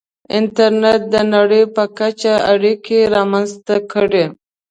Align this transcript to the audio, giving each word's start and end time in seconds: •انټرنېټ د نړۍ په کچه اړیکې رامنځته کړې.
•انټرنېټ 0.37 1.01
د 1.13 1.15
نړۍ 1.33 1.63
په 1.75 1.83
کچه 1.97 2.33
اړیکې 2.51 2.99
رامنځته 3.15 3.75
کړې. 3.91 4.25